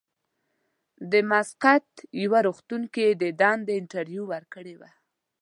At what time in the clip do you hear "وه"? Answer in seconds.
4.79-4.89